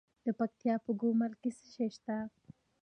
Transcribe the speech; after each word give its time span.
د 0.25 0.27
پکتیکا 0.39 0.75
په 0.85 0.91
ګومل 1.01 1.31
کې 1.41 1.49
څه 1.57 1.65
شی 1.73 1.87
شته؟ 1.95 2.17